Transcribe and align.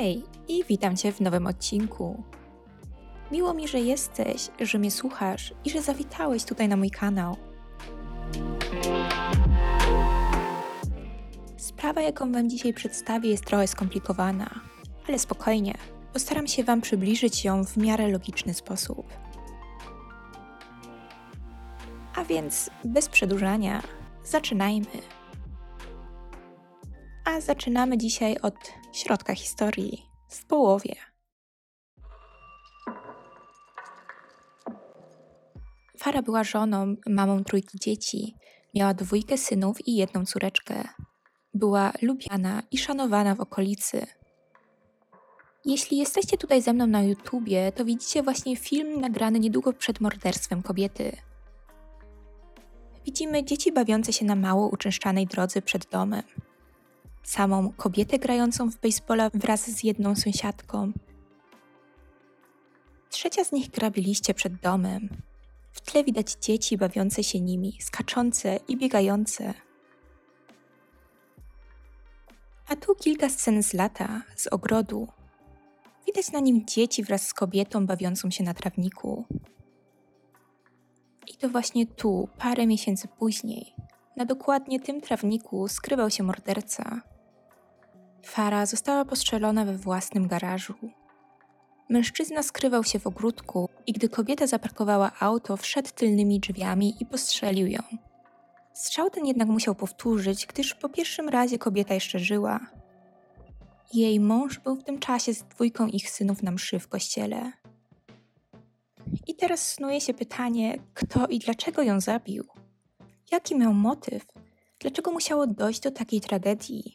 Hej 0.00 0.24
i 0.48 0.64
witam 0.64 0.96
Cię 0.96 1.12
w 1.12 1.20
nowym 1.20 1.46
odcinku. 1.46 2.22
Miło 3.32 3.54
mi, 3.54 3.68
że 3.68 3.80
jesteś, 3.80 4.48
że 4.60 4.78
mnie 4.78 4.90
słuchasz 4.90 5.54
i 5.64 5.70
że 5.70 5.82
zawitałeś 5.82 6.44
tutaj 6.44 6.68
na 6.68 6.76
mój 6.76 6.90
kanał. 6.90 7.36
Sprawa, 11.56 12.00
jaką 12.00 12.32
Wam 12.32 12.50
dzisiaj 12.50 12.74
przedstawię, 12.74 13.30
jest 13.30 13.44
trochę 13.44 13.66
skomplikowana, 13.66 14.60
ale 15.08 15.18
spokojnie, 15.18 15.74
postaram 16.12 16.46
się 16.46 16.64
Wam 16.64 16.80
przybliżyć 16.80 17.44
ją 17.44 17.64
w 17.64 17.76
miarę 17.76 18.08
logiczny 18.08 18.54
sposób. 18.54 19.06
A 22.16 22.24
więc, 22.24 22.70
bez 22.84 23.08
przedłużania, 23.08 23.82
zaczynajmy. 24.24 24.86
A 27.24 27.40
zaczynamy 27.40 27.98
dzisiaj 27.98 28.36
od 28.42 28.79
środka 28.92 29.34
historii, 29.34 30.02
w 30.28 30.44
połowie. 30.46 30.94
Fara 35.98 36.22
była 36.22 36.44
żoną, 36.44 36.96
mamą 37.06 37.44
trójki 37.44 37.78
dzieci, 37.78 38.34
miała 38.74 38.94
dwójkę 38.94 39.38
synów 39.38 39.88
i 39.88 39.96
jedną 39.96 40.24
córeczkę. 40.24 40.88
Była 41.54 41.92
lubiana 42.02 42.62
i 42.70 42.78
szanowana 42.78 43.34
w 43.34 43.40
okolicy. 43.40 44.06
Jeśli 45.64 45.96
jesteście 45.96 46.38
tutaj 46.38 46.62
ze 46.62 46.72
mną 46.72 46.86
na 46.86 47.02
YouTubie, 47.02 47.72
to 47.72 47.84
widzicie 47.84 48.22
właśnie 48.22 48.56
film 48.56 49.00
nagrany 49.00 49.38
niedługo 49.38 49.72
przed 49.72 50.00
morderstwem 50.00 50.62
kobiety. 50.62 51.16
Widzimy 53.06 53.44
dzieci 53.44 53.72
bawiące 53.72 54.12
się 54.12 54.24
na 54.24 54.36
mało 54.36 54.68
uczęszczanej 54.68 55.26
drodze 55.26 55.62
przed 55.62 55.86
domem 55.86 56.22
samą 57.22 57.72
kobietę 57.72 58.18
grającą 58.18 58.70
w 58.70 58.80
baseballa 58.80 59.30
wraz 59.34 59.70
z 59.70 59.84
jedną 59.84 60.14
sąsiadką. 60.16 60.92
Trzecia 63.10 63.44
z 63.44 63.52
nich 63.52 63.70
gra 63.70 63.90
liście 63.96 64.34
przed 64.34 64.54
domem. 64.54 65.08
W 65.72 65.80
tle 65.80 66.04
widać 66.04 66.32
dzieci 66.40 66.76
bawiące 66.78 67.24
się 67.24 67.40
nimi, 67.40 67.78
skaczące 67.80 68.60
i 68.68 68.76
biegające. 68.76 69.54
A 72.68 72.76
tu 72.76 72.94
kilka 72.94 73.28
scen 73.28 73.62
z 73.62 73.72
lata, 73.72 74.22
z 74.36 74.46
ogrodu. 74.46 75.08
Widać 76.06 76.32
na 76.32 76.40
nim 76.40 76.66
dzieci 76.66 77.02
wraz 77.02 77.26
z 77.26 77.34
kobietą 77.34 77.86
bawiącą 77.86 78.30
się 78.30 78.44
na 78.44 78.54
trawniku. 78.54 79.24
I 81.26 81.36
to 81.36 81.48
właśnie 81.48 81.86
tu, 81.86 82.28
parę 82.38 82.66
miesięcy 82.66 83.08
później, 83.08 83.74
na 84.20 84.26
dokładnie 84.26 84.80
tym 84.80 85.00
trawniku 85.00 85.68
skrywał 85.68 86.10
się 86.10 86.22
morderca. 86.22 87.00
Fara 88.22 88.66
została 88.66 89.04
postrzelona 89.04 89.64
we 89.64 89.76
własnym 89.76 90.28
garażu. 90.28 90.74
Mężczyzna 91.88 92.42
skrywał 92.42 92.84
się 92.84 92.98
w 92.98 93.06
ogródku 93.06 93.68
i 93.86 93.92
gdy 93.92 94.08
kobieta 94.08 94.46
zaparkowała 94.46 95.12
auto, 95.20 95.56
wszedł 95.56 95.88
tylnymi 95.94 96.40
drzwiami 96.40 96.94
i 97.00 97.06
postrzelił 97.06 97.66
ją. 97.66 97.80
Strzał 98.72 99.10
ten 99.10 99.26
jednak 99.26 99.48
musiał 99.48 99.74
powtórzyć, 99.74 100.46
gdyż 100.46 100.74
po 100.74 100.88
pierwszym 100.88 101.28
razie 101.28 101.58
kobieta 101.58 101.94
jeszcze 101.94 102.18
żyła. 102.18 102.60
Jej 103.94 104.20
mąż 104.20 104.58
był 104.58 104.76
w 104.76 104.84
tym 104.84 104.98
czasie 104.98 105.34
z 105.34 105.42
dwójką 105.42 105.86
ich 105.86 106.10
synów 106.10 106.42
na 106.42 106.50
mszy 106.50 106.78
w 106.78 106.88
kościele. 106.88 107.52
I 109.26 109.34
teraz 109.34 109.72
snuje 109.72 110.00
się 110.00 110.14
pytanie, 110.14 110.78
kto 110.94 111.26
i 111.26 111.38
dlaczego 111.38 111.82
ją 111.82 112.00
zabił? 112.00 112.44
Jaki 113.30 113.56
miał 113.56 113.74
motyw? 113.74 114.26
Dlaczego 114.78 115.10
musiało 115.10 115.46
dojść 115.46 115.80
do 115.80 115.90
takiej 115.90 116.20
tragedii? 116.20 116.92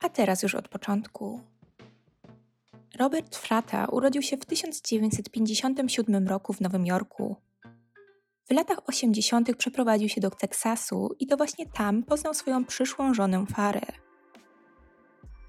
A 0.00 0.08
teraz 0.08 0.42
już 0.42 0.54
od 0.54 0.68
początku. 0.68 1.40
Robert 2.98 3.36
Frata 3.36 3.86
urodził 3.86 4.22
się 4.22 4.36
w 4.36 4.46
1957 4.46 6.28
roku 6.28 6.52
w 6.52 6.60
Nowym 6.60 6.86
Jorku. 6.86 7.36
W 8.48 8.50
latach 8.50 8.88
80. 8.88 9.56
przeprowadził 9.56 10.08
się 10.08 10.20
do 10.20 10.30
Teksasu 10.30 11.16
i 11.20 11.26
to 11.26 11.36
właśnie 11.36 11.66
tam 11.66 12.02
poznał 12.02 12.34
swoją 12.34 12.64
przyszłą 12.64 13.14
żonę 13.14 13.46
Farę. 13.46 13.86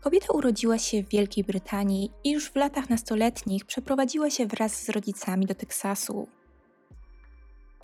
Kobieta 0.02 0.34
urodziła 0.34 0.78
się 0.78 1.04
w 1.04 1.10
Wielkiej 1.10 1.44
Brytanii 1.44 2.12
i 2.24 2.32
już 2.32 2.50
w 2.50 2.56
latach 2.56 2.90
nastoletnich 2.90 3.66
przeprowadziła 3.66 4.30
się 4.30 4.46
wraz 4.46 4.84
z 4.84 4.90
rodzicami 4.90 5.46
do 5.46 5.56
Teksasu. 5.56 6.28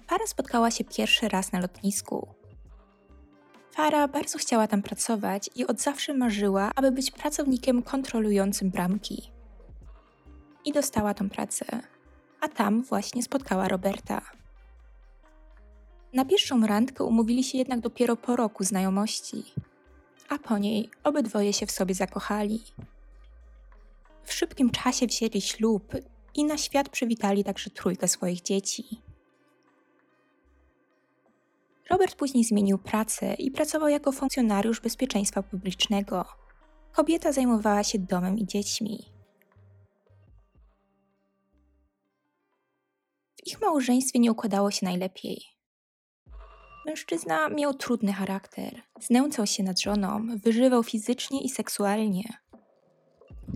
Para 0.07 0.27
spotkała 0.27 0.71
się 0.71 0.83
pierwszy 0.83 1.27
raz 1.27 1.51
na 1.51 1.59
lotnisku. 1.59 2.27
Fara 3.75 4.07
bardzo 4.07 4.37
chciała 4.37 4.67
tam 4.67 4.81
pracować 4.81 5.49
i 5.55 5.67
od 5.67 5.81
zawsze 5.81 6.13
marzyła, 6.13 6.71
aby 6.75 6.91
być 6.91 7.11
pracownikiem 7.11 7.83
kontrolującym 7.83 8.69
bramki. 8.69 9.31
I 10.65 10.71
dostała 10.71 11.13
tą 11.13 11.29
pracę, 11.29 11.65
a 12.41 12.47
tam 12.47 12.83
właśnie 12.83 13.23
spotkała 13.23 13.67
Roberta. 13.67 14.21
Na 16.13 16.25
pierwszą 16.25 16.67
randkę 16.67 17.03
umówili 17.03 17.43
się 17.43 17.57
jednak 17.57 17.79
dopiero 17.79 18.15
po 18.15 18.35
roku 18.35 18.63
znajomości, 18.63 19.43
a 20.29 20.37
po 20.37 20.57
niej 20.57 20.89
obydwoje 21.03 21.53
się 21.53 21.65
w 21.65 21.71
sobie 21.71 21.95
zakochali. 21.95 22.63
W 24.23 24.33
szybkim 24.33 24.69
czasie 24.69 25.07
wzięli 25.07 25.41
ślub 25.41 25.93
i 26.35 26.45
na 26.45 26.57
świat 26.57 26.89
przywitali 26.89 27.43
także 27.43 27.69
trójkę 27.69 28.07
swoich 28.07 28.41
dzieci. 28.41 29.04
Robert 31.89 32.15
później 32.15 32.43
zmienił 32.43 32.77
pracę 32.77 33.33
i 33.33 33.51
pracował 33.51 33.89
jako 33.89 34.11
funkcjonariusz 34.11 34.81
bezpieczeństwa 34.81 35.43
publicznego. 35.43 36.25
Kobieta 36.91 37.31
zajmowała 37.31 37.83
się 37.83 37.99
domem 37.99 38.37
i 38.37 38.45
dziećmi. 38.45 39.05
W 43.35 43.47
ich 43.47 43.61
małżeństwie 43.61 44.19
nie 44.19 44.31
układało 44.31 44.71
się 44.71 44.85
najlepiej. 44.85 45.41
Mężczyzna 46.85 47.49
miał 47.49 47.73
trudny 47.73 48.13
charakter, 48.13 48.81
znęcał 48.99 49.47
się 49.47 49.63
nad 49.63 49.81
żoną, 49.81 50.27
wyżywał 50.43 50.83
fizycznie 50.83 51.41
i 51.41 51.49
seksualnie. 51.49 52.23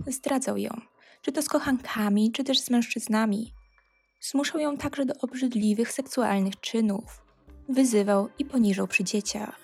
Zdradzał 0.07 0.57
ją, 0.57 0.81
czy 1.22 1.31
to 1.31 1.41
z 1.41 1.50
kochankami, 1.50 2.31
czy 2.31 2.44
też 2.44 2.59
z 2.59 2.69
mężczyznami. 2.69 3.53
Zmuszał 4.22 4.61
ją 4.61 4.78
także 4.78 5.06
do 5.06 5.13
obrzydliwych 5.22 5.91
seksualnych 5.91 6.59
czynów 6.59 7.28
wyzywał 7.69 8.30
i 8.40 8.46
poniżał 8.46 8.88
przy 8.88 9.03
dzieciach. 9.03 9.59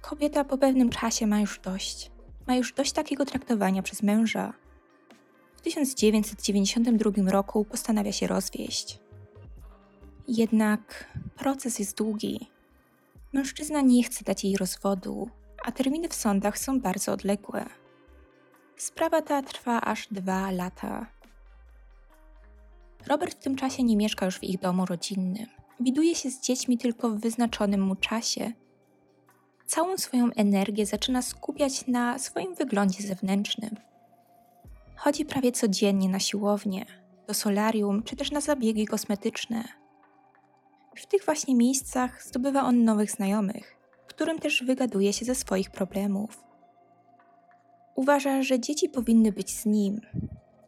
Kobieta 0.00 0.44
po 0.44 0.58
pewnym 0.58 0.90
czasie 0.90 1.26
ma 1.26 1.40
już 1.40 1.58
dość. 1.58 2.10
Ma 2.46 2.56
już 2.56 2.72
dość 2.72 2.92
takiego 2.92 3.24
traktowania 3.24 3.82
przez 3.82 4.02
męża. 4.02 4.52
W 5.56 5.60
1992 5.60 7.30
roku 7.30 7.64
postanawia 7.64 8.12
się 8.12 8.26
rozwieść. 8.26 8.98
Jednak 10.28 11.10
proces 11.36 11.78
jest 11.78 11.96
długi. 11.96 12.50
Mężczyzna 13.32 13.80
nie 13.80 14.02
chce 14.04 14.24
dać 14.24 14.44
jej 14.44 14.56
rozwodu, 14.56 15.30
a 15.64 15.72
terminy 15.72 16.08
w 16.08 16.14
sądach 16.14 16.58
są 16.58 16.80
bardzo 16.80 17.12
odległe. 17.12 17.66
Sprawa 18.76 19.22
ta 19.22 19.42
trwa 19.42 19.80
aż 19.80 20.08
dwa 20.10 20.50
lata. 20.50 21.06
Robert 23.06 23.34
w 23.34 23.42
tym 23.42 23.56
czasie 23.56 23.82
nie 23.82 23.96
mieszka 23.96 24.26
już 24.26 24.38
w 24.38 24.44
ich 24.44 24.58
domu 24.58 24.86
rodzinnym 24.86 25.59
widuje 25.80 26.14
się 26.14 26.30
z 26.30 26.40
dziećmi 26.40 26.78
tylko 26.78 27.10
w 27.10 27.20
wyznaczonym 27.20 27.82
mu 27.82 27.96
czasie. 27.96 28.52
Całą 29.66 29.98
swoją 29.98 30.30
energię 30.36 30.86
zaczyna 30.86 31.22
skupiać 31.22 31.86
na 31.86 32.18
swoim 32.18 32.54
wyglądzie 32.54 33.02
zewnętrznym. 33.02 33.76
Chodzi 34.96 35.24
prawie 35.24 35.52
codziennie 35.52 36.08
na 36.08 36.18
siłownię, 36.18 36.86
do 37.26 37.34
solarium 37.34 38.02
czy 38.02 38.16
też 38.16 38.30
na 38.30 38.40
zabiegi 38.40 38.86
kosmetyczne. 38.86 39.64
W 40.96 41.06
tych 41.06 41.24
właśnie 41.24 41.54
miejscach 41.54 42.22
zdobywa 42.24 42.62
on 42.62 42.84
nowych 42.84 43.10
znajomych, 43.10 43.76
którym 44.06 44.38
też 44.38 44.64
wygaduje 44.64 45.12
się 45.12 45.24
ze 45.24 45.34
swoich 45.34 45.70
problemów. 45.70 46.44
Uważa, 47.94 48.42
że 48.42 48.60
dzieci 48.60 48.88
powinny 48.88 49.32
być 49.32 49.56
z 49.56 49.66
nim, 49.66 50.00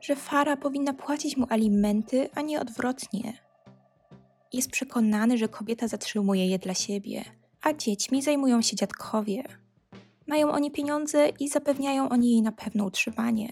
że 0.01 0.17
Fara 0.17 0.57
powinna 0.57 0.93
płacić 0.93 1.37
mu 1.37 1.47
alimenty, 1.51 2.29
a 2.35 2.41
nie 2.41 2.61
odwrotnie 2.61 3.52
jest 4.53 4.71
przekonany, 4.71 5.39
że 5.39 5.49
kobieta 5.49 5.89
zatrzymuje 5.89 6.47
je 6.47 6.59
dla 6.59 6.75
siebie, 6.75 7.25
a 7.63 7.73
dziećmi 7.73 8.23
zajmują 8.23 8.63
się 8.63 8.77
dziadkowie. 8.77 9.43
Mają 10.27 10.53
oni 10.53 10.71
pieniądze 10.71 11.29
i 11.29 11.49
zapewniają 11.49 12.09
oni 12.09 12.31
jej 12.31 12.43
na 12.43 12.53
pewne 12.53 12.85
utrzymanie. 12.85 13.49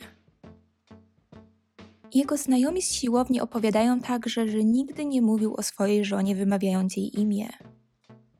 Jego 2.15 2.37
znajomi 2.37 2.83
z 2.83 2.93
siłowni 2.93 3.41
opowiadają 3.41 4.01
także, 4.01 4.49
że 4.49 4.65
nigdy 4.65 5.05
nie 5.05 5.23
mówił 5.23 5.55
o 5.55 5.63
swojej 5.63 6.05
żonie 6.05 6.35
wymawiając 6.35 6.97
jej 6.97 7.21
imię. 7.21 7.49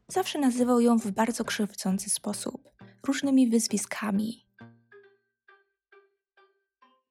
Zawsze 0.09 0.39
nazywał 0.39 0.81
ją 0.81 0.99
w 0.99 1.11
bardzo 1.11 1.45
krzywdzący 1.45 2.11
sposób, 2.11 2.69
różnymi 3.07 3.49
wyzwiskami, 3.49 4.45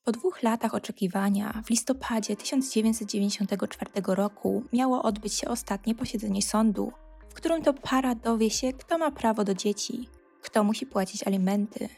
po 0.10 0.14
dwóch 0.14 0.44
latach 0.44 0.74
oczekiwania, 0.76 1.62
w 1.66 1.70
listopadzie 1.70 2.36
1994 2.36 3.92
roku 4.08 4.64
miało 4.74 5.04
odbyć 5.04 5.34
się 5.34 5.48
ostatnie 5.48 5.96
posiedzenie 5.96 6.42
sądu, 6.42 6.92
w 7.30 7.34
którym 7.34 7.64
to 7.64 7.74
para 7.74 8.16
dowie 8.16 8.50
się, 8.50 8.74
kto 8.74 8.98
ma 8.98 9.12
prawo 9.12 9.44
do 9.44 9.54
dzieci, 9.54 10.10
kto 10.42 10.64
musi 10.64 10.86
płacić 10.86 11.28
alimenty. 11.28 11.90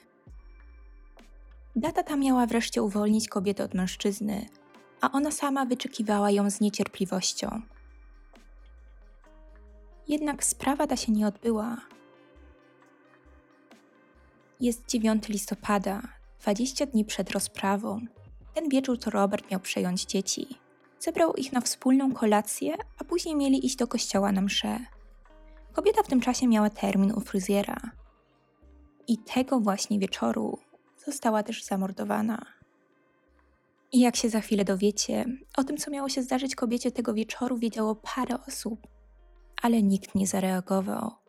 Data 1.76 2.04
ta 2.04 2.16
miała 2.16 2.46
wreszcie 2.46 2.84
uwolnić 2.84 3.30
kobietę 3.30 3.64
od 3.64 3.74
mężczyzny, 3.74 4.46
a 5.02 5.12
ona 5.12 5.32
sama 5.32 5.66
wyczekiwała 5.66 6.32
ją 6.32 6.50
z 6.50 6.62
niecierpliwością. 6.62 7.62
Jednak 10.08 10.44
sprawa 10.44 10.88
ta 10.88 10.98
się 10.98 11.12
nie 11.12 11.28
odbyła. 11.28 11.78
Jest 14.60 14.88
9 14.88 15.28
listopada, 15.28 16.21
20 16.42 16.86
dni 16.86 17.06
przed 17.06 17.32
rozprawą. 17.32 18.00
Ten 18.54 18.70
wieczór 18.70 19.00
to 19.00 19.10
Robert 19.10 19.52
miał 19.52 19.60
przejąć 19.60 20.06
dzieci. 20.06 20.48
Zebrał 21.00 21.34
ich 21.34 21.54
na 21.54 21.62
wspólną 21.62 22.14
kolację, 22.14 22.76
a 23.00 23.04
później 23.04 23.36
mieli 23.36 23.66
iść 23.66 23.76
do 23.76 23.88
kościoła 23.88 24.32
na 24.32 24.42
mszę. 24.42 24.80
Kobieta 25.74 26.04
w 26.04 26.08
tym 26.08 26.22
czasie 26.22 26.48
miała 26.48 26.70
termin 26.70 27.12
u 27.12 27.20
fryzjera. 27.20 27.78
I 29.08 29.18
tego 29.18 29.60
właśnie 29.60 30.00
wieczoru 30.00 30.60
została 31.06 31.44
też 31.44 31.64
zamordowana. 31.64 32.46
I 33.92 34.00
jak 34.00 34.16
się 34.16 34.30
za 34.30 34.42
chwilę 34.42 34.66
dowiecie, 34.66 35.26
o 35.58 35.64
tym, 35.64 35.78
co 35.78 35.92
miało 35.92 36.10
się 36.10 36.24
zdarzyć 36.24 36.56
kobiecie 36.56 36.92
tego 36.92 37.14
wieczoru, 37.14 37.58
wiedziało 37.58 37.96
parę 37.96 38.36
osób, 38.48 38.88
ale 39.62 39.84
nikt 39.84 40.16
nie 40.16 40.28
zareagował. 40.28 41.21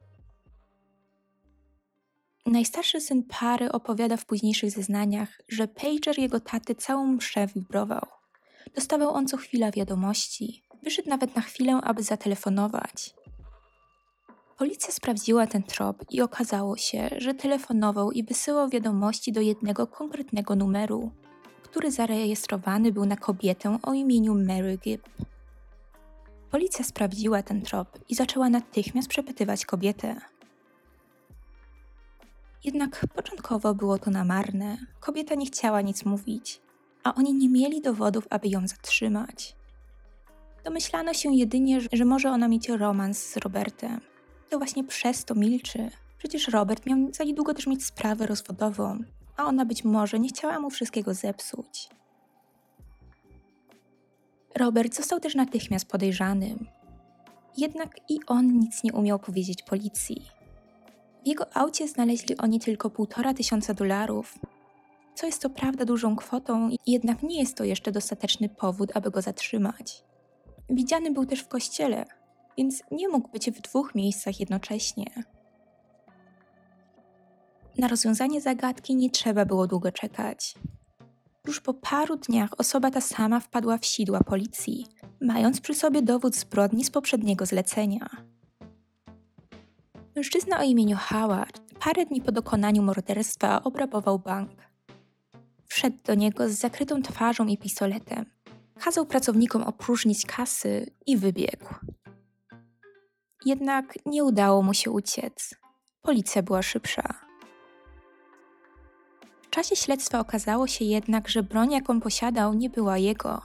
Najstarszy 2.46 3.00
syn 3.00 3.22
pary 3.22 3.72
opowiada 3.72 4.16
w 4.16 4.26
późniejszych 4.26 4.70
zeznaniach, 4.70 5.40
że 5.48 5.68
pager 5.68 6.18
jego 6.18 6.40
taty 6.40 6.74
całą 6.74 7.06
mszę 7.06 7.46
wibrował. 7.46 8.06
Dostawał 8.74 9.10
on 9.10 9.28
co 9.28 9.36
chwila 9.36 9.70
wiadomości. 9.70 10.62
Wyszedł 10.82 11.08
nawet 11.08 11.36
na 11.36 11.42
chwilę, 11.42 11.80
aby 11.82 12.02
zatelefonować. 12.02 13.14
Policja 14.58 14.92
sprawdziła 14.92 15.46
ten 15.46 15.62
trop 15.62 16.04
i 16.10 16.20
okazało 16.20 16.76
się, 16.76 17.10
że 17.16 17.34
telefonował 17.34 18.12
i 18.12 18.24
wysyłał 18.24 18.68
wiadomości 18.68 19.32
do 19.32 19.40
jednego 19.40 19.86
konkretnego 19.86 20.56
numeru, 20.56 21.10
który 21.62 21.90
zarejestrowany 21.90 22.92
był 22.92 23.06
na 23.06 23.16
kobietę 23.16 23.78
o 23.82 23.92
imieniu 23.94 24.34
Mary 24.34 24.78
Gibb. 24.78 25.08
Policja 26.50 26.84
sprawdziła 26.84 27.42
ten 27.42 27.62
trop 27.62 27.98
i 28.08 28.14
zaczęła 28.14 28.48
natychmiast 28.48 29.08
przepytywać 29.08 29.66
kobietę. 29.66 30.31
Jednak 32.64 33.06
początkowo 33.14 33.74
było 33.74 33.98
to 33.98 34.10
na 34.10 34.24
marne. 34.24 34.76
Kobieta 35.00 35.34
nie 35.34 35.46
chciała 35.46 35.80
nic 35.80 36.04
mówić, 36.04 36.60
a 37.04 37.14
oni 37.14 37.34
nie 37.34 37.48
mieli 37.48 37.80
dowodów, 37.80 38.26
aby 38.30 38.48
ją 38.48 38.68
zatrzymać. 38.68 39.56
Domyślano 40.64 41.14
się 41.14 41.34
jedynie, 41.34 41.78
że 41.92 42.04
może 42.04 42.30
ona 42.30 42.48
mieć 42.48 42.68
romans 42.68 43.18
z 43.18 43.36
Robertem. 43.36 44.00
To 44.50 44.58
właśnie 44.58 44.84
przez 44.84 45.24
to 45.24 45.34
milczy. 45.34 45.90
Przecież 46.18 46.48
Robert 46.48 46.86
miał 46.86 46.98
za 47.12 47.24
niedługo 47.24 47.54
też 47.54 47.66
mieć 47.66 47.86
sprawę 47.86 48.26
rozwodową, 48.26 48.98
a 49.36 49.44
ona 49.44 49.64
być 49.64 49.84
może 49.84 50.18
nie 50.18 50.28
chciała 50.28 50.60
mu 50.60 50.70
wszystkiego 50.70 51.14
zepsuć. 51.14 51.88
Robert 54.54 54.94
został 54.94 55.20
też 55.20 55.34
natychmiast 55.34 55.88
podejrzanym. 55.88 56.66
Jednak 57.56 57.96
i 58.08 58.18
on 58.26 58.58
nic 58.58 58.84
nie 58.84 58.92
umiał 58.92 59.18
powiedzieć 59.18 59.62
policji. 59.62 60.41
W 61.24 61.26
jego 61.26 61.56
aucie 61.56 61.88
znaleźli 61.88 62.36
oni 62.36 62.60
tylko 62.60 62.90
półtora 62.90 63.34
tysiąca 63.34 63.74
dolarów, 63.74 64.38
co 65.14 65.26
jest 65.26 65.42
to 65.42 65.50
prawda 65.50 65.84
dużą 65.84 66.16
kwotą, 66.16 66.70
jednak 66.86 67.22
nie 67.22 67.38
jest 67.40 67.56
to 67.56 67.64
jeszcze 67.64 67.92
dostateczny 67.92 68.48
powód, 68.48 68.90
aby 68.94 69.10
go 69.10 69.22
zatrzymać. 69.22 70.04
Widziany 70.70 71.10
był 71.10 71.26
też 71.26 71.40
w 71.40 71.48
kościele, 71.48 72.04
więc 72.58 72.82
nie 72.90 73.08
mógł 73.08 73.28
być 73.28 73.50
w 73.50 73.60
dwóch 73.60 73.94
miejscach 73.94 74.40
jednocześnie. 74.40 75.06
Na 77.78 77.88
rozwiązanie 77.88 78.40
zagadki 78.40 78.96
nie 78.96 79.10
trzeba 79.10 79.44
było 79.44 79.66
długo 79.66 79.92
czekać. 79.92 80.54
Już 81.46 81.60
po 81.60 81.74
paru 81.74 82.16
dniach 82.16 82.50
osoba 82.58 82.90
ta 82.90 83.00
sama 83.00 83.40
wpadła 83.40 83.78
w 83.78 83.84
sidła 83.84 84.20
policji, 84.20 84.86
mając 85.20 85.60
przy 85.60 85.74
sobie 85.74 86.02
dowód 86.02 86.36
zbrodni 86.36 86.84
z 86.84 86.90
poprzedniego 86.90 87.46
zlecenia. 87.46 88.10
Mężczyzna 90.16 90.58
o 90.58 90.62
imieniu 90.62 90.96
Howard 91.00 91.60
parę 91.80 92.06
dni 92.06 92.20
po 92.20 92.32
dokonaniu 92.32 92.82
morderstwa 92.82 93.62
obrabował 93.62 94.18
bank. 94.18 94.50
Wszedł 95.66 95.96
do 96.04 96.14
niego 96.14 96.48
z 96.48 96.52
zakrytą 96.52 97.02
twarzą 97.02 97.46
i 97.46 97.58
pistoletem. 97.58 98.24
Kazał 98.80 99.06
pracownikom 99.06 99.62
opróżnić 99.62 100.26
kasy 100.26 100.90
i 101.06 101.16
wybiegł. 101.16 101.74
Jednak 103.44 103.94
nie 104.06 104.24
udało 104.24 104.62
mu 104.62 104.74
się 104.74 104.90
uciec. 104.90 105.54
Policja 106.02 106.42
była 106.42 106.62
szybsza. 106.62 107.14
W 109.42 109.50
czasie 109.50 109.76
śledztwa 109.76 110.20
okazało 110.20 110.66
się 110.66 110.84
jednak, 110.84 111.28
że 111.28 111.42
broń, 111.42 111.72
jaką 111.72 112.00
posiadał, 112.00 112.54
nie 112.54 112.70
była 112.70 112.98
jego. 112.98 113.42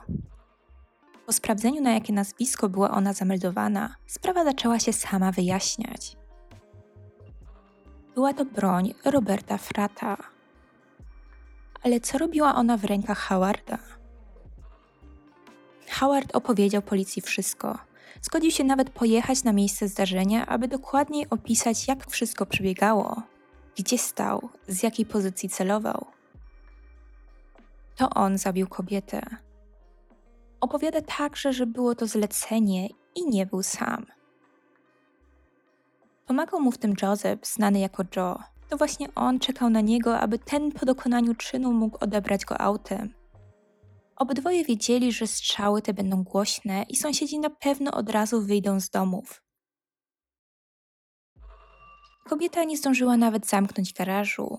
Po 1.26 1.32
sprawdzeniu, 1.32 1.82
na 1.82 1.92
jakie 1.92 2.12
nazwisko 2.12 2.68
była 2.68 2.90
ona 2.90 3.12
zameldowana, 3.12 3.96
sprawa 4.06 4.44
zaczęła 4.44 4.78
się 4.78 4.92
sama 4.92 5.32
wyjaśniać. 5.32 6.17
Była 8.18 8.34
to 8.34 8.44
broń 8.44 8.94
Roberta 9.04 9.58
Frata. 9.58 10.16
Ale 11.82 12.00
co 12.00 12.18
robiła 12.18 12.54
ona 12.54 12.76
w 12.76 12.84
rękach 12.84 13.18
Howarda? 13.18 13.78
Howard 15.90 16.36
opowiedział 16.36 16.82
policji 16.82 17.22
wszystko. 17.22 17.78
Zgodził 18.22 18.50
się 18.50 18.64
nawet 18.64 18.90
pojechać 18.90 19.44
na 19.44 19.52
miejsce 19.52 19.88
zdarzenia, 19.88 20.46
aby 20.46 20.68
dokładniej 20.68 21.30
opisać, 21.30 21.88
jak 21.88 22.10
wszystko 22.10 22.46
przebiegało, 22.46 23.22
gdzie 23.76 23.98
stał, 23.98 24.48
z 24.68 24.82
jakiej 24.82 25.06
pozycji 25.06 25.48
celował. 25.48 26.06
To 27.96 28.10
on 28.10 28.38
zabił 28.38 28.66
kobietę. 28.68 29.22
Opowiada 30.60 31.00
także, 31.00 31.52
że 31.52 31.66
było 31.66 31.94
to 31.94 32.06
zlecenie 32.06 32.88
i 33.14 33.28
nie 33.28 33.46
był 33.46 33.62
sam. 33.62 34.06
Pomagał 36.28 36.60
mu 36.60 36.72
w 36.72 36.78
tym 36.78 36.94
Joseph, 37.02 37.46
znany 37.46 37.78
jako 37.78 38.04
Joe. 38.16 38.42
To 38.68 38.76
właśnie 38.76 39.14
on 39.14 39.38
czekał 39.38 39.70
na 39.70 39.80
niego, 39.80 40.18
aby 40.18 40.38
ten 40.38 40.72
po 40.72 40.86
dokonaniu 40.86 41.34
czynu 41.34 41.72
mógł 41.72 41.98
odebrać 42.00 42.44
go 42.44 42.60
autem. 42.60 43.14
Obydwoje 44.16 44.64
wiedzieli, 44.64 45.12
że 45.12 45.26
strzały 45.26 45.82
te 45.82 45.94
będą 45.94 46.24
głośne 46.24 46.82
i 46.88 46.96
sąsiedzi 46.96 47.38
na 47.38 47.50
pewno 47.50 47.92
od 47.92 48.10
razu 48.10 48.42
wyjdą 48.42 48.80
z 48.80 48.90
domów. 48.90 49.42
Kobieta 52.28 52.64
nie 52.64 52.76
zdążyła 52.76 53.16
nawet 53.16 53.46
zamknąć 53.46 53.92
garażu, 53.92 54.58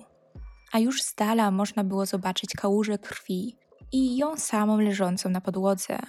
a 0.72 0.80
już 0.80 1.04
z 1.04 1.16
dala 1.16 1.52
można 1.52 1.84
było 1.84 2.06
zobaczyć 2.06 2.54
kałużę 2.54 2.98
krwi 2.98 3.56
i 3.92 4.18
ją 4.18 4.38
samą 4.38 4.80
leżącą 4.80 5.30
na 5.30 5.42
podłodze. 5.42 6.00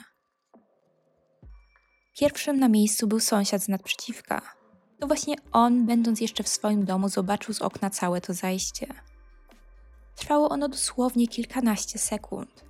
Pierwszym 2.18 2.58
na 2.58 2.68
miejscu 2.68 3.06
był 3.06 3.20
sąsiad 3.20 3.62
z 3.62 3.68
nadprzeciwka. 3.68 4.59
To 5.00 5.06
właśnie 5.06 5.34
on, 5.52 5.86
będąc 5.86 6.20
jeszcze 6.20 6.42
w 6.42 6.48
swoim 6.48 6.84
domu, 6.84 7.08
zobaczył 7.08 7.54
z 7.54 7.62
okna 7.62 7.90
całe 7.90 8.20
to 8.20 8.34
zajście. 8.34 8.86
Trwało 10.16 10.48
ono 10.48 10.68
dosłownie 10.68 11.28
kilkanaście 11.28 11.98
sekund. 11.98 12.64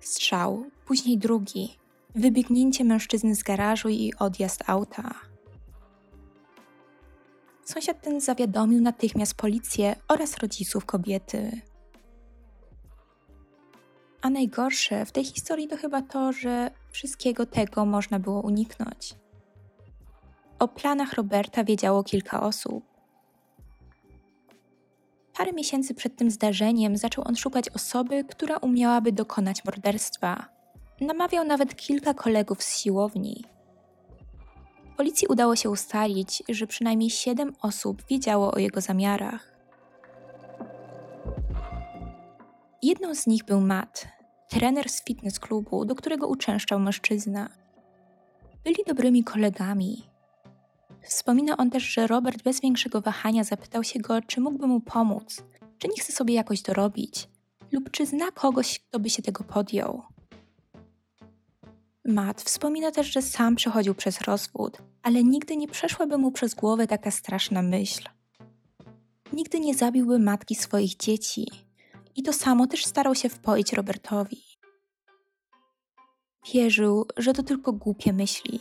Strzał, 0.00 0.64
później 0.86 1.18
drugi, 1.18 1.78
wybiegnięcie 2.14 2.84
mężczyzny 2.84 3.34
z 3.34 3.42
garażu 3.42 3.88
i 3.88 4.12
odjazd 4.18 4.64
auta. 4.66 5.14
Sąsiad 7.64 8.02
ten 8.02 8.20
zawiadomił 8.20 8.80
natychmiast 8.80 9.34
policję 9.34 9.96
oraz 10.08 10.38
rodziców 10.38 10.84
kobiety. 10.86 11.60
A 14.22 14.30
najgorsze 14.30 15.06
w 15.06 15.12
tej 15.12 15.24
historii 15.24 15.68
to 15.68 15.76
chyba 15.76 16.02
to, 16.02 16.32
że 16.32 16.70
wszystkiego 16.90 17.46
tego 17.46 17.84
można 17.84 18.18
było 18.18 18.40
uniknąć. 18.40 19.23
O 20.64 20.68
planach 20.68 21.12
Roberta 21.12 21.64
wiedziało 21.64 22.04
kilka 22.04 22.42
osób. 22.42 22.84
Parę 25.36 25.52
miesięcy 25.52 25.94
przed 25.94 26.16
tym 26.16 26.30
zdarzeniem 26.30 26.96
zaczął 26.96 27.24
on 27.28 27.36
szukać 27.36 27.68
osoby, 27.68 28.24
która 28.24 28.56
umiałaby 28.56 29.12
dokonać 29.12 29.64
morderstwa. 29.64 30.48
Namawiał 31.00 31.44
nawet 31.44 31.76
kilka 31.76 32.14
kolegów 32.14 32.62
z 32.62 32.78
siłowni. 32.78 33.44
Policji 34.96 35.28
udało 35.28 35.56
się 35.56 35.70
ustalić, 35.70 36.42
że 36.48 36.66
przynajmniej 36.66 37.10
siedem 37.10 37.52
osób 37.62 38.02
wiedziało 38.10 38.52
o 38.52 38.58
jego 38.58 38.80
zamiarach. 38.80 39.56
Jedną 42.82 43.14
z 43.14 43.26
nich 43.26 43.44
był 43.44 43.60
Matt, 43.60 44.08
trener 44.48 44.88
z 44.88 45.04
fitness 45.04 45.40
klubu, 45.40 45.84
do 45.84 45.94
którego 45.94 46.28
uczęszczał 46.28 46.78
mężczyzna. 46.78 47.48
Byli 48.64 48.84
dobrymi 48.86 49.24
kolegami, 49.24 50.13
Wspomina 51.04 51.56
on 51.56 51.70
też, 51.70 51.82
że 51.82 52.06
Robert 52.06 52.42
bez 52.42 52.60
większego 52.60 53.00
wahania 53.00 53.44
zapytał 53.44 53.84
się 53.84 53.98
go, 54.00 54.22
czy 54.22 54.40
mógłby 54.40 54.66
mu 54.66 54.80
pomóc, 54.80 55.42
czy 55.78 55.88
nie 55.88 56.02
chce 56.02 56.12
sobie 56.12 56.34
jakoś 56.34 56.62
dorobić, 56.62 57.28
lub 57.72 57.90
czy 57.90 58.06
zna 58.06 58.30
kogoś, 58.30 58.78
kto 58.78 59.00
by 59.00 59.10
się 59.10 59.22
tego 59.22 59.44
podjął. 59.44 60.02
Matt 62.04 62.42
wspomina 62.42 62.90
też, 62.90 63.12
że 63.12 63.22
sam 63.22 63.56
przechodził 63.56 63.94
przez 63.94 64.20
rozwód, 64.20 64.78
ale 65.02 65.24
nigdy 65.24 65.56
nie 65.56 65.68
przeszłaby 65.68 66.18
mu 66.18 66.32
przez 66.32 66.54
głowę 66.54 66.86
taka 66.86 67.10
straszna 67.10 67.62
myśl. 67.62 68.08
nigdy 69.32 69.60
nie 69.60 69.74
zabiłby 69.74 70.18
matki 70.18 70.54
swoich 70.54 70.96
dzieci. 70.96 71.46
I 72.16 72.22
to 72.22 72.32
samo 72.32 72.66
też 72.66 72.84
starał 72.84 73.14
się 73.14 73.28
wpoić 73.28 73.72
Robertowi. 73.72 74.42
Wierzył, 76.52 77.06
że 77.16 77.32
to 77.32 77.42
tylko 77.42 77.72
głupie 77.72 78.12
myśli 78.12 78.60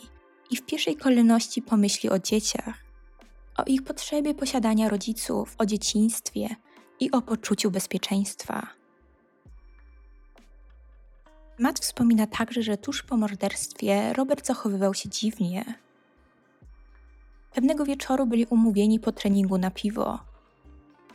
i 0.53 0.55
w 0.55 0.65
pierwszej 0.65 0.95
kolejności 0.95 1.61
pomyśli 1.61 2.09
o 2.09 2.19
dzieciach, 2.19 2.75
o 3.57 3.63
ich 3.63 3.83
potrzebie 3.83 4.33
posiadania 4.33 4.89
rodziców, 4.89 5.55
o 5.57 5.65
dzieciństwie 5.65 6.55
i 6.99 7.11
o 7.11 7.21
poczuciu 7.21 7.71
bezpieczeństwa. 7.71 8.67
Matt 11.59 11.79
wspomina 11.79 12.27
także, 12.27 12.63
że 12.63 12.77
tuż 12.77 13.03
po 13.03 13.17
morderstwie 13.17 14.13
Robert 14.13 14.45
zachowywał 14.45 14.93
się 14.93 15.09
dziwnie. 15.09 15.79
Pewnego 17.53 17.85
wieczoru 17.85 18.25
byli 18.25 18.45
umówieni 18.45 18.99
po 18.99 19.11
treningu 19.11 19.57
na 19.57 19.71
piwo. 19.71 20.19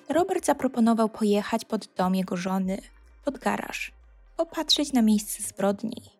Robert 0.08 0.46
zaproponował 0.46 1.08
pojechać 1.08 1.64
pod 1.64 1.86
dom 1.96 2.14
jego 2.14 2.36
żony, 2.36 2.78
pod 3.24 3.38
garaż, 3.38 3.92
popatrzeć 4.36 4.92
na 4.92 5.02
miejsce 5.02 5.42
zbrodni. 5.42 6.17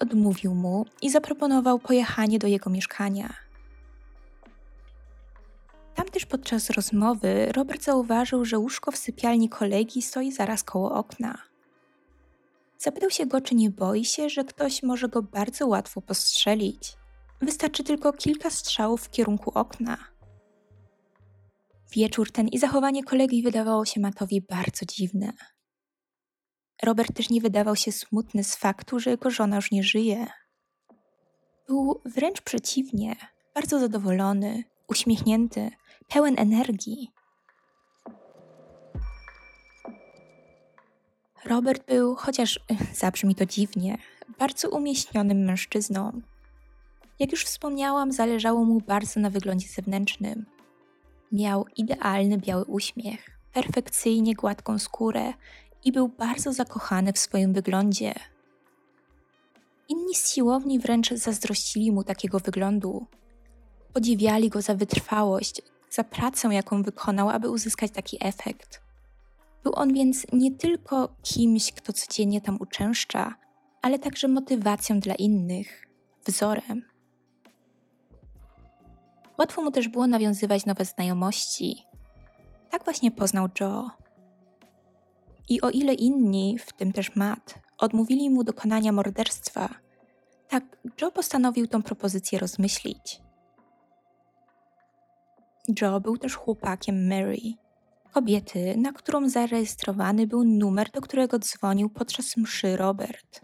Odmówił 0.00 0.54
mu 0.54 0.86
i 1.02 1.10
zaproponował 1.10 1.78
pojechanie 1.78 2.38
do 2.38 2.46
jego 2.46 2.70
mieszkania. 2.70 3.34
Tam 5.94 6.06
też 6.06 6.26
podczas 6.26 6.70
rozmowy 6.70 7.52
Robert 7.52 7.82
zauważył, 7.82 8.44
że 8.44 8.58
łóżko 8.58 8.92
w 8.92 8.96
sypialni 8.96 9.48
kolegi 9.48 10.02
stoi 10.02 10.32
zaraz 10.32 10.64
koło 10.64 10.94
okna. 10.94 11.38
Zapytał 12.78 13.10
się 13.10 13.26
go, 13.26 13.40
czy 13.40 13.54
nie 13.54 13.70
boi 13.70 14.04
się, 14.04 14.28
że 14.28 14.44
ktoś 14.44 14.82
może 14.82 15.08
go 15.08 15.22
bardzo 15.22 15.66
łatwo 15.66 16.00
postrzelić. 16.00 16.96
Wystarczy 17.40 17.84
tylko 17.84 18.12
kilka 18.12 18.50
strzałów 18.50 19.02
w 19.02 19.10
kierunku 19.10 19.50
okna. 19.54 19.98
Wieczór 21.92 22.32
ten 22.32 22.48
i 22.48 22.58
zachowanie 22.58 23.04
kolegi 23.04 23.42
wydawało 23.42 23.84
się 23.84 24.00
Matowi 24.00 24.40
bardzo 24.40 24.86
dziwne. 24.86 25.32
Robert 26.82 27.14
też 27.14 27.30
nie 27.30 27.40
wydawał 27.40 27.76
się 27.76 27.92
smutny 27.92 28.44
z 28.44 28.56
faktu, 28.56 29.00
że 29.00 29.10
jego 29.10 29.30
żona 29.30 29.56
już 29.56 29.70
nie 29.70 29.82
żyje. 29.82 30.26
Był 31.68 32.00
wręcz 32.04 32.40
przeciwnie, 32.40 33.16
bardzo 33.54 33.80
zadowolony, 33.80 34.64
uśmiechnięty, 34.88 35.70
pełen 36.08 36.34
energii. 36.38 37.10
Robert 41.44 41.86
był, 41.86 42.14
chociaż 42.14 42.60
zabrzmi 43.02 43.34
to 43.34 43.46
dziwnie, 43.46 43.98
bardzo 44.38 44.70
umieśnionym 44.70 45.44
mężczyzną. 45.44 46.20
Jak 47.18 47.32
już 47.32 47.44
wspomniałam, 47.44 48.12
zależało 48.12 48.64
mu 48.64 48.80
bardzo 48.80 49.20
na 49.20 49.30
wyglądzie 49.30 49.68
zewnętrznym. 49.68 50.46
Miał 51.32 51.66
idealny 51.76 52.38
biały 52.38 52.64
uśmiech, 52.64 53.38
perfekcyjnie 53.52 54.34
gładką 54.34 54.78
skórę 54.78 55.32
i 55.88 55.92
był 55.92 56.08
bardzo 56.08 56.52
zakochany 56.52 57.12
w 57.12 57.18
swoim 57.18 57.52
wyglądzie. 57.52 58.14
Inni 59.88 60.14
z 60.14 60.30
siłowni 60.30 60.78
wręcz 60.78 61.10
zazdrościli 61.10 61.92
mu 61.92 62.04
takiego 62.04 62.38
wyglądu. 62.38 63.06
Podziwiali 63.92 64.48
go 64.48 64.62
za 64.62 64.74
wytrwałość, 64.74 65.62
za 65.90 66.04
pracę, 66.04 66.48
jaką 66.48 66.82
wykonał, 66.82 67.30
aby 67.30 67.50
uzyskać 67.50 67.90
taki 67.90 68.16
efekt. 68.20 68.82
Był 69.62 69.72
on 69.74 69.94
więc 69.94 70.26
nie 70.32 70.52
tylko 70.52 71.08
kimś, 71.22 71.72
kto 71.72 71.92
codziennie 71.92 72.40
tam 72.40 72.56
uczęszcza, 72.60 73.34
ale 73.82 73.98
także 73.98 74.28
motywacją 74.28 75.00
dla 75.00 75.14
innych, 75.14 75.86
wzorem. 76.26 76.82
Łatwo 79.38 79.62
mu 79.62 79.70
też 79.70 79.88
było 79.88 80.06
nawiązywać 80.06 80.66
nowe 80.66 80.84
znajomości. 80.84 81.82
Tak 82.70 82.84
właśnie 82.84 83.10
poznał 83.10 83.48
Joe. 83.60 83.90
I 85.48 85.60
o 85.60 85.70
ile 85.70 85.94
inni, 85.94 86.58
w 86.58 86.72
tym 86.72 86.92
też 86.92 87.16
Matt, 87.16 87.54
odmówili 87.78 88.30
mu 88.30 88.44
dokonania 88.44 88.92
morderstwa, 88.92 89.68
tak 90.48 90.64
Joe 91.02 91.10
postanowił 91.10 91.66
tą 91.66 91.82
propozycję 91.82 92.38
rozmyślić. 92.38 93.20
Joe 95.82 96.00
był 96.00 96.16
też 96.16 96.34
chłopakiem 96.34 97.08
Mary, 97.08 97.38
kobiety, 98.12 98.74
na 98.76 98.92
którą 98.92 99.28
zarejestrowany 99.28 100.26
był 100.26 100.44
numer, 100.44 100.90
do 100.90 101.00
którego 101.00 101.38
dzwonił 101.38 101.90
podczas 101.90 102.36
mszy 102.36 102.76
Robert. 102.76 103.40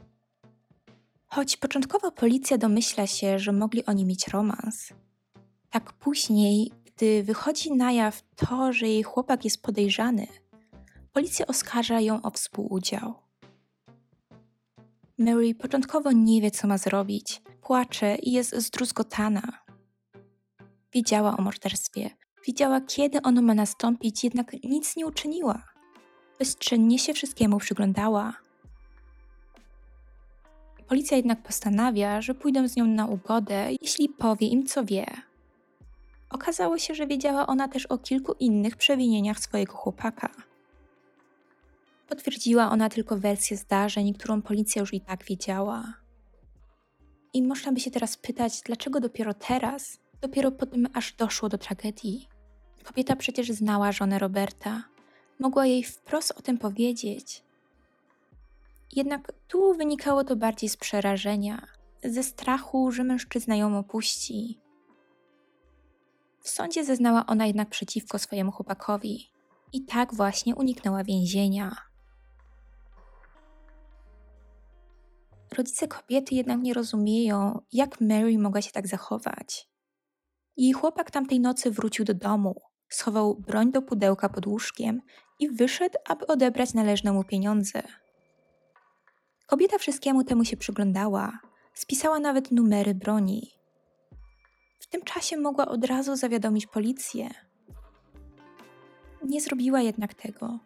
Choć 1.27 1.57
początkowo 1.57 2.13
policja 2.13 2.59
domyśla 2.59 3.07
się, 3.07 3.39
że 3.39 3.53
mogli 3.53 3.87
oni 3.87 4.05
mieć 4.05 4.29
romans, 4.29 4.93
tak 5.71 5.93
później, 5.93 6.73
gdy 6.85 7.23
wychodzi 7.23 7.73
na 7.73 7.93
jaw 7.93 8.23
to, 8.37 8.73
że 8.73 8.89
jej 8.89 9.03
chłopak 9.03 9.45
jest 9.45 9.63
podejrzany, 9.63 10.27
policja 11.15 11.47
oskarża 11.47 12.01
ją 12.01 12.23
o 12.23 12.31
współudział. 12.31 13.15
Mary 15.19 15.55
początkowo 15.55 16.13
nie 16.13 16.41
wie, 16.41 16.51
co 16.51 16.69
ma 16.69 16.79
zrobić, 16.79 17.43
płacze 17.63 18.17
i 18.17 18.33
jest 18.33 18.57
zdruzgotana. 18.57 19.43
Wiedziała 20.93 21.37
o 21.37 21.43
morderstwie, 21.43 22.11
wiedziała, 22.47 22.81
kiedy 22.81 23.23
ono 23.23 23.43
ma 23.43 23.55
nastąpić, 23.55 24.25
jednak 24.25 24.53
nic 24.65 24.97
nie 24.97 25.07
uczyniła. 25.07 25.63
Bezczynnie 26.39 26.99
się 26.99 27.15
wszystkiemu 27.15 27.59
przyglądała. 27.59 28.33
Policja 30.89 31.17
jednak 31.17 31.43
postanawia, 31.43 32.23
że 32.23 32.35
pójdą 32.35 32.69
z 32.69 32.77
nią 32.77 32.87
na 32.87 33.07
ugodę, 33.07 33.69
jeśli 33.83 34.09
powie 34.09 34.47
im, 34.47 34.67
co 34.67 34.85
wie. 34.85 35.07
Okazało 36.31 36.79
się, 36.79 36.95
że 36.95 37.07
wiedziała 37.07 37.47
ona 37.47 37.69
też 37.69 37.87
o 37.87 37.99
kilku 37.99 38.33
innych 38.41 38.77
przewinieniach 38.77 39.41
swojego 39.41 39.73
chłopaka. 39.73 40.54
Potwierdziła 42.09 42.71
ona 42.71 42.89
tylko 42.89 43.19
wersję 43.19 43.57
zdarzeń, 43.57 44.15
którą 44.15 44.43
policja 44.43 44.81
już 44.81 44.95
i 44.95 45.01
tak 45.01 45.25
wiedziała. 45.25 45.95
I 47.33 47.43
można 47.43 47.73
by 47.73 47.81
się 47.81 47.91
teraz 47.91 48.17
pytać, 48.17 48.61
dlaczego 48.67 49.01
dopiero 49.01 49.35
teraz, 49.35 49.99
dopiero 50.21 50.53
po 50.53 50.67
tym 50.67 50.89
aż 50.95 51.13
doszło 51.13 51.49
do 51.49 51.59
tragedii. 51.59 52.29
Kobieta 52.85 53.17
przecież 53.17 53.51
znała 53.51 53.93
żonę 53.93 54.19
Roberta, 54.19 54.85
mogła 55.39 55.67
jej 55.67 55.85
wprost 55.85 56.31
o 56.31 56.43
tym 56.43 56.59
powiedzieć. 56.59 57.45
Jednak 58.93 59.33
tu 59.49 59.75
wynikało 59.75 60.25
to 60.25 60.37
bardziej 60.37 60.69
z 60.69 60.77
przerażenia, 60.77 61.67
ze 62.05 62.23
strachu, 62.23 62.93
że 62.93 63.05
mężczyzna 63.05 63.57
ją 63.57 63.79
opuści. 63.79 64.61
W 66.41 66.49
sądzie 66.49 66.85
zeznała 66.85 67.27
ona 67.27 67.47
jednak 67.47 67.69
przeciwko 67.69 68.19
swojemu 68.19 68.53
chłopakowi 68.53 69.31
i 69.73 69.85
tak 69.85 70.15
właśnie 70.15 70.55
uniknęła 70.55 71.05
więzienia. 71.05 71.77
Rodzice 75.55 75.89
kobiety 75.89 76.35
jednak 76.35 76.61
nie 76.61 76.75
rozumieją, 76.75 77.61
jak 77.73 78.01
Mary 78.01 78.39
mogła 78.39 78.63
się 78.63 78.71
tak 78.71 78.87
zachować. 78.87 79.69
Jej 80.57 80.73
chłopak 80.73 81.11
tamtej 81.11 81.41
nocy 81.41 81.71
wrócił 81.71 82.05
do 82.05 82.15
domu, 82.15 82.61
schował 82.89 83.35
broń 83.35 83.73
do 83.73 83.83
pudełka 83.83 84.29
pod 84.29 84.47
łóżkiem 84.47 85.03
i 85.39 85.51
wyszedł, 85.51 85.99
aby 86.09 86.27
odebrać 86.27 86.75
należne 86.75 87.13
mu 87.13 87.25
pieniądze. 87.25 87.83
Kobieta 89.47 89.79
wszystkiemu 89.79 90.25
temu 90.25 90.45
się 90.45 90.57
przyglądała, 90.57 91.39
spisała 91.75 92.21
nawet 92.21 92.51
numery 92.51 92.95
broni. 92.95 93.51
W 94.81 94.87
tym 94.87 95.03
czasie 95.03 95.37
mogła 95.37 95.69
od 95.69 95.85
razu 95.85 96.17
zawiadomić 96.17 96.67
policję. 96.67 97.31
Nie 99.25 99.41
zrobiła 99.41 99.81
jednak 99.81 100.15
tego. 100.15 100.59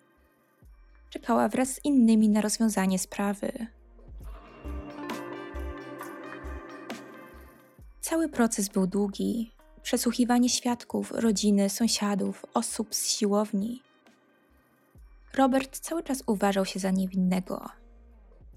Czekała 1.11 1.49
wraz 1.49 1.69
z 1.69 1.85
innymi 1.85 2.29
na 2.29 2.41
rozwiązanie 2.41 2.99
sprawy. 2.99 3.78
Cały 8.09 8.29
proces 8.29 8.69
był 8.69 8.87
długi, 8.87 9.53
przesłuchiwanie 9.83 10.49
świadków, 10.49 11.13
rodziny, 11.13 11.71
sąsiadów, 11.71 12.47
osób 12.55 12.95
z 12.95 13.09
siłowni. 13.09 13.83
Robert 15.35 15.79
cały 15.79 16.03
czas 16.03 16.23
uważał 16.27 16.65
się 16.65 16.81
za 16.81 16.91
niewinnego. 16.91 17.69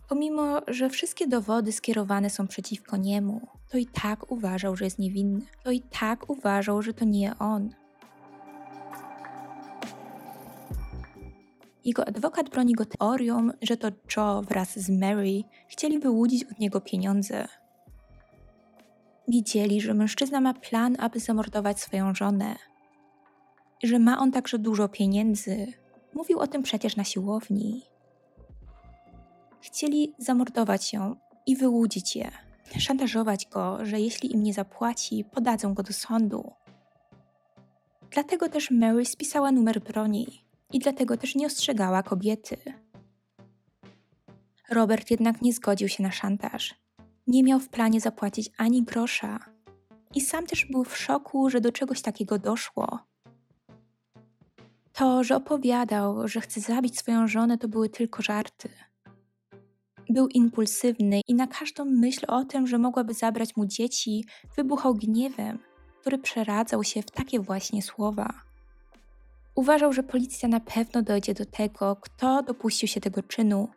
Pomimo, 0.10 0.62
że 0.68 0.90
wszystkie 0.90 1.28
dowody 1.28 1.72
skierowane 1.72 2.30
są 2.30 2.48
przeciwko 2.48 2.98
niemu, 2.98 3.48
to 3.70 3.78
i 3.78 3.86
tak 3.86 4.32
uważał, 4.32 4.76
że 4.76 4.86
jest 4.86 5.00
niewinny. 5.00 5.46
To 5.64 5.72
i 5.72 5.82
tak 5.82 6.30
uważał, 6.30 6.82
że 6.82 6.94
to 6.94 7.06
nie 7.06 7.38
on. 7.40 7.70
Jego 11.86 12.08
adwokat 12.08 12.50
broni 12.50 12.74
go 12.74 12.86
teorią, 12.86 13.50
że 13.62 13.78
to 13.78 13.88
Joe 14.18 14.42
wraz 14.42 14.80
z 14.80 14.90
Mary 14.90 15.44
chcieli 15.68 16.00
wyłudzić 16.00 16.44
od 16.44 16.60
niego 16.60 16.82
pieniądze, 16.82 17.48
Wiedzieli, 19.32 19.82
że 19.82 19.94
mężczyzna 19.94 20.42
ma 20.42 20.54
plan, 20.54 20.96
aby 21.00 21.20
zamordować 21.20 21.80
swoją 21.80 22.16
żonę. 22.16 22.56
Że 23.84 24.00
ma 24.00 24.20
on 24.20 24.32
także 24.32 24.60
dużo 24.60 24.90
pieniędzy. 24.90 25.74
Mówił 26.14 26.40
o 26.40 26.48
tym 26.48 26.64
przecież 26.64 26.96
na 26.96 27.04
siłowni. 27.04 27.82
Chcieli 29.62 30.14
zamordować 30.18 30.94
ją 30.94 31.16
i 31.46 31.56
wyłudzić 31.56 32.16
je, 32.16 32.32
szantażować 32.80 33.48
go, 33.48 33.86
że 33.86 34.00
jeśli 34.00 34.34
im 34.34 34.44
nie 34.44 34.54
zapłaci, 34.54 35.26
podadzą 35.32 35.74
go 35.74 35.84
do 35.84 35.94
sądu. 35.94 36.52
Dlatego 38.12 38.50
też 38.50 38.72
Mary 38.72 39.06
spisała 39.06 39.52
numer 39.52 39.82
broni 39.82 40.28
i 40.74 40.80
dlatego 40.80 41.18
też 41.18 41.36
nie 41.36 41.48
ostrzegała 41.48 42.04
kobiety. 42.04 42.58
Robert 44.70 45.12
jednak 45.12 45.42
nie 45.42 45.54
zgodził 45.54 45.88
się 45.88 46.04
na 46.04 46.12
szantaż. 46.12 46.81
Nie 47.32 47.44
miał 47.44 47.60
w 47.60 47.70
planie 47.70 48.02
zapłacić 48.02 48.50
ani 48.58 48.84
grosza. 48.84 49.40
I 50.16 50.22
sam 50.22 50.48
też 50.48 50.66
był 50.66 50.84
w 50.84 50.98
szoku, 50.98 51.50
że 51.50 51.62
do 51.62 51.72
czegoś 51.72 52.02
takiego 52.02 52.40
doszło. 52.40 53.00
To, 54.94 55.24
że 55.24 55.36
opowiadał, 55.36 56.28
że 56.28 56.42
chce 56.42 56.62
zabić 56.62 57.00
swoją 57.00 57.28
żonę, 57.28 57.58
to 57.58 57.68
były 57.68 57.90
tylko 57.90 58.24
żarty. 58.24 58.70
Był 60.10 60.28
impulsywny 60.28 61.22
i 61.28 61.36
na 61.36 61.48
każdą 61.48 61.86
myśl 61.86 62.26
o 62.28 62.46
tym, 62.46 62.68
że 62.68 62.78
mogłaby 62.78 63.14
zabrać 63.14 63.56
mu 63.56 63.66
dzieci, 63.66 64.26
wybuchał 64.56 64.96
gniewem, 64.96 65.60
który 66.02 66.18
przeradzał 66.18 66.84
się 66.84 67.02
w 67.02 67.12
takie 67.12 67.40
właśnie 67.40 67.82
słowa. 67.82 68.34
Uważał, 69.56 69.94
że 69.94 70.04
policja 70.04 70.50
na 70.50 70.60
pewno 70.60 71.02
dojdzie 71.02 71.34
do 71.34 71.46
tego, 71.46 71.96
kto 72.02 72.44
dopuścił 72.44 72.88
się 72.88 73.02
tego 73.02 73.24
czynu. 73.24 73.68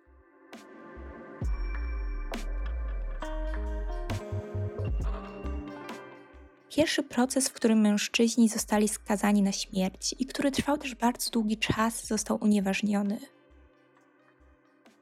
Pierwszy 6.76 7.02
proces, 7.02 7.48
w 7.48 7.52
którym 7.52 7.80
mężczyźni 7.80 8.48
zostali 8.48 8.88
skazani 8.88 9.42
na 9.42 9.52
śmierć 9.52 10.14
i 10.18 10.26
który 10.26 10.50
trwał 10.50 10.78
też 10.78 10.94
bardzo 10.94 11.30
długi 11.30 11.56
czas, 11.56 12.06
został 12.06 12.38
unieważniony. 12.40 13.18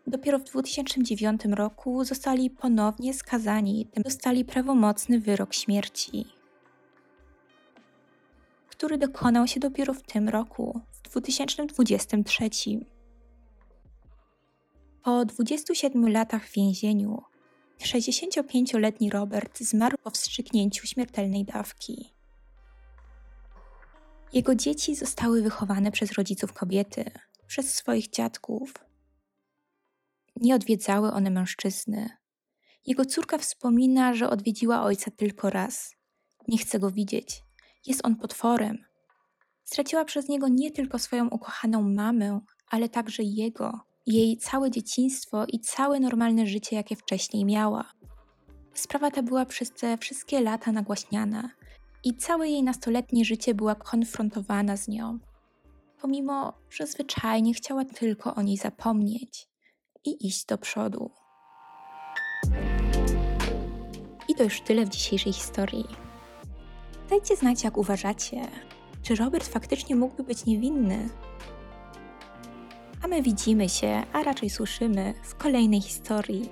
Dopiero 0.07 0.39
w 0.39 0.45
2009 0.45 1.41
roku 1.45 2.05
zostali 2.05 2.51
ponownie 2.51 3.15
skazani, 3.15 3.87
tym 3.87 4.03
dostali 4.03 4.45
prawomocny 4.45 5.21
wyrok 5.21 5.55
śmierci, 5.55 6.27
który 8.69 8.99
dokonał 8.99 9.47
się 9.47 9.61
dopiero 9.61 9.95
w 9.95 10.03
tym 10.03 10.29
roku, 10.29 10.81
w 10.93 11.03
2023. 11.03 12.51
Po 15.03 15.25
27 15.25 16.09
latach 16.09 16.47
w 16.47 16.53
więzieniu, 16.53 17.23
65-letni 17.85 19.11
Robert 19.11 19.59
zmarł 19.59 19.97
po 20.03 20.11
wstrzyknięciu 20.11 20.87
śmiertelnej 20.87 21.45
dawki. 21.45 22.15
Jego 24.33 24.55
dzieci 24.55 24.95
zostały 24.95 25.43
wychowane 25.43 25.91
przez 25.91 26.13
rodziców 26.13 26.53
kobiety, 26.53 27.11
przez 27.47 27.75
swoich 27.75 28.11
dziadków, 28.11 28.75
nie 30.37 30.55
odwiedzały 30.55 31.13
one 31.13 31.31
mężczyzny. 31.31 32.11
Jego 32.87 33.05
córka 33.05 33.39
wspomina, 33.39 34.15
że 34.15 34.31
odwiedziła 34.31 34.83
ojca 34.83 35.11
tylko 35.11 35.51
raz. 35.51 35.95
Nie 36.49 36.59
chce 36.59 36.79
go 36.79 36.91
widzieć. 36.91 37.45
Jest 37.87 38.07
on 38.07 38.17
potworem. 38.17 38.79
Straciła 39.65 40.05
przez 40.05 40.29
niego 40.29 40.49
nie 40.49 40.71
tylko 40.71 40.99
swoją 40.99 41.29
ukochaną 41.29 41.83
mamę, 41.83 42.41
ale 42.67 42.89
także 42.89 43.23
jego, 43.23 43.81
jej 44.07 44.37
całe 44.37 44.71
dzieciństwo 44.71 45.45
i 45.49 45.61
całe 45.61 46.01
normalne 46.01 46.47
życie, 46.47 46.77
jakie 46.77 46.97
wcześniej 46.97 47.45
miała. 47.45 47.93
Sprawa 48.75 49.11
ta 49.11 49.23
była 49.23 49.47
przez 49.47 49.73
te 49.73 49.99
wszystkie 49.99 50.41
lata 50.41 50.73
nagłaśniana 50.73 51.51
i 52.05 52.17
całe 52.17 52.49
jej 52.49 52.63
nastoletnie 52.63 53.25
życie 53.25 53.55
była 53.55 53.75
konfrontowana 53.75 54.77
z 54.77 54.89
nią, 54.89 55.19
pomimo 56.01 56.53
że 56.71 56.87
zwyczajnie 56.87 57.55
chciała 57.55 57.85
tylko 57.85 58.35
o 58.35 58.43
niej 58.43 58.57
zapomnieć 58.57 59.49
i 60.05 60.27
iść 60.27 60.47
do 60.47 60.59
przodu. 60.59 61.11
I 64.29 64.35
to 64.35 64.45
już 64.45 64.61
tyle 64.61 64.87
w 64.87 64.89
dzisiejszej 64.89 65.33
historii. 65.33 65.85
Dajcie 67.11 67.37
znać, 67.37 67.65
jak 67.65 67.77
uważacie. 67.79 68.49
Czy 69.03 69.15
Robert 69.15 69.49
faktycznie 69.49 69.97
mógłby 69.97 70.23
być 70.23 70.45
niewinny? 70.45 71.09
My 73.13 73.23
widzimy 73.23 73.69
się, 73.69 74.03
a 74.13 74.23
raczej 74.23 74.51
słyszymy 74.51 75.15
w 75.23 75.35
kolejnej 75.35 75.81
historii 75.81 76.51